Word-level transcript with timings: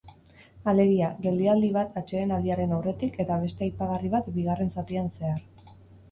Alegia, 0.71 1.09
geldialdi 1.25 1.67
bat 1.75 1.99
atsedenaldiaren 2.01 2.73
aurretik 2.77 3.19
eta 3.23 3.37
beste 3.43 3.63
aipagarri 3.65 4.09
bat 4.15 4.31
bigarren 4.39 4.73
zatian 4.79 5.13
zehar. 5.21 5.71